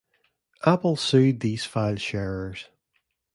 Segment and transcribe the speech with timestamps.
[0.65, 2.69] Apple sued these file sharers.